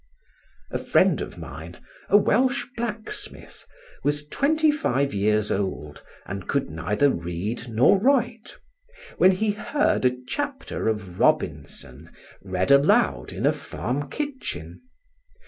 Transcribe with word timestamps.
A 0.71 0.79
friend 0.79 1.21
of 1.21 1.37
mine, 1.37 1.77
a 2.09 2.17
Welsh 2.17 2.65
blacksmith, 2.75 3.67
was 4.03 4.25
twenty 4.25 4.71
five 4.71 5.13
years 5.13 5.51
old 5.51 6.03
and 6.25 6.47
could 6.47 6.71
neither 6.71 7.11
read 7.11 7.69
nor 7.69 7.99
write, 7.99 8.57
when 9.19 9.29
he 9.29 9.51
heard 9.51 10.03
a 10.03 10.17
chapter 10.25 10.87
of 10.87 11.19
Robinson 11.19 12.09
read 12.41 12.71
aloud 12.71 13.31
in 13.31 13.45
a 13.45 13.53
farm 13.53 14.09
kitchen. 14.09 14.81